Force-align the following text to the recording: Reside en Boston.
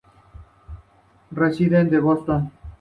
Reside 1.29 1.79
en 1.81 2.01
Boston. 2.03 2.51